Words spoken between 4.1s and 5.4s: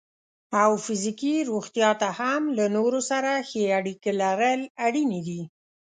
لرل اړینې